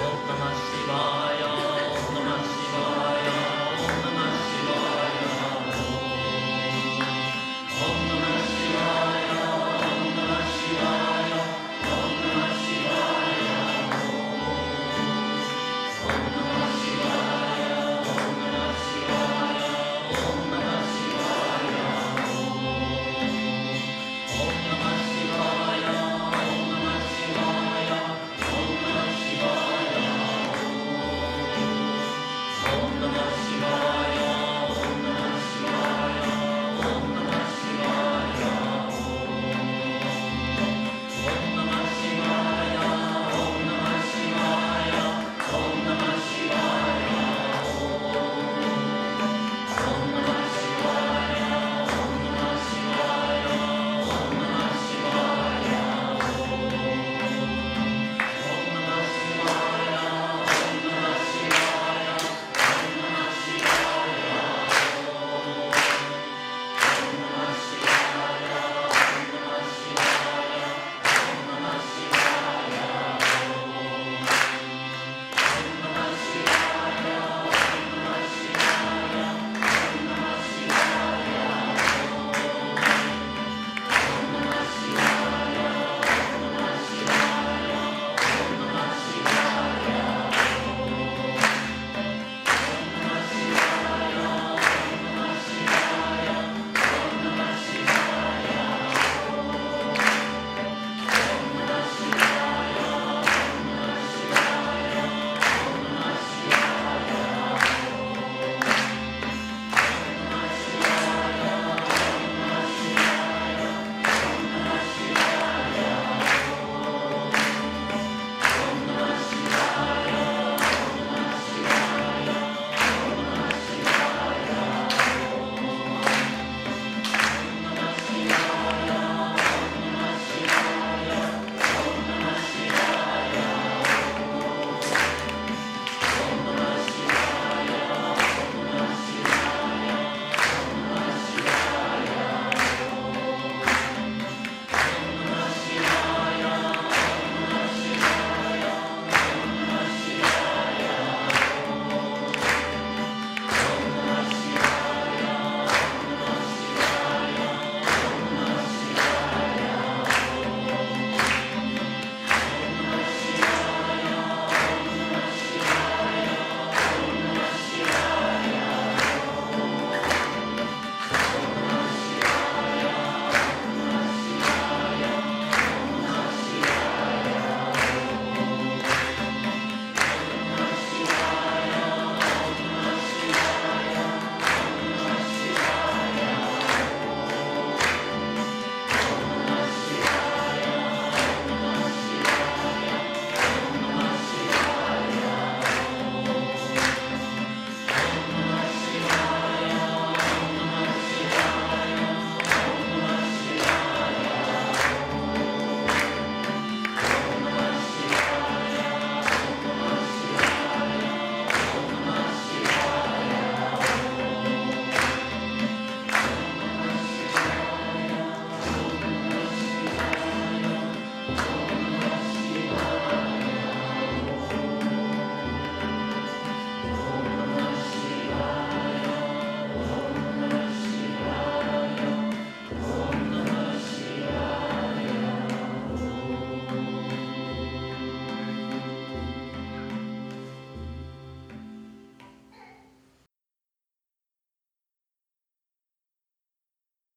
Om 0.00 0.38
my. 0.38 0.67